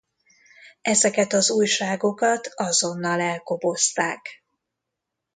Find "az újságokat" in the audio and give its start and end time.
1.33-2.47